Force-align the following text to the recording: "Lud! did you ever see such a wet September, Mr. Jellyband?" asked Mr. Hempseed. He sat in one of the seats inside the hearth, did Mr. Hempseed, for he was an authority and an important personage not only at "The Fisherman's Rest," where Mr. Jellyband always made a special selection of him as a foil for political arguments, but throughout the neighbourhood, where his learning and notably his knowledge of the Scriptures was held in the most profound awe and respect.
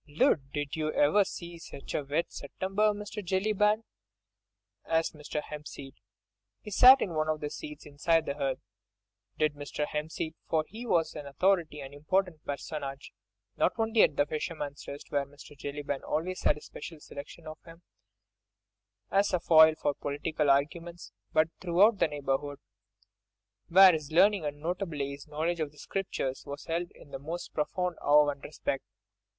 "Lud! 0.07 0.49
did 0.51 0.75
you 0.75 0.91
ever 0.91 1.23
see 1.23 1.59
such 1.59 1.93
a 1.93 2.03
wet 2.03 2.31
September, 2.31 2.91
Mr. 2.91 3.23
Jellyband?" 3.23 3.83
asked 4.83 5.13
Mr. 5.13 5.43
Hempseed. 5.43 5.93
He 6.59 6.71
sat 6.71 7.01
in 7.03 7.13
one 7.13 7.29
of 7.29 7.39
the 7.39 7.51
seats 7.51 7.85
inside 7.85 8.25
the 8.25 8.33
hearth, 8.33 8.57
did 9.37 9.53
Mr. 9.53 9.85
Hempseed, 9.85 10.33
for 10.49 10.65
he 10.67 10.87
was 10.87 11.13
an 11.13 11.27
authority 11.27 11.81
and 11.81 11.93
an 11.93 11.99
important 11.99 12.43
personage 12.43 13.13
not 13.57 13.73
only 13.77 14.01
at 14.01 14.15
"The 14.15 14.25
Fisherman's 14.25 14.87
Rest," 14.87 15.11
where 15.11 15.23
Mr. 15.23 15.55
Jellyband 15.55 16.03
always 16.03 16.43
made 16.47 16.57
a 16.57 16.61
special 16.61 16.99
selection 16.99 17.45
of 17.45 17.59
him 17.63 17.83
as 19.11 19.33
a 19.35 19.39
foil 19.39 19.75
for 19.75 19.93
political 19.93 20.49
arguments, 20.49 21.11
but 21.31 21.47
throughout 21.59 21.99
the 21.99 22.07
neighbourhood, 22.07 22.57
where 23.67 23.93
his 23.93 24.11
learning 24.11 24.45
and 24.45 24.59
notably 24.59 25.11
his 25.11 25.27
knowledge 25.27 25.59
of 25.59 25.71
the 25.71 25.77
Scriptures 25.77 26.43
was 26.43 26.65
held 26.65 26.89
in 26.89 27.11
the 27.11 27.19
most 27.19 27.53
profound 27.53 27.97
awe 28.01 28.29
and 28.29 28.43
respect. 28.43 28.83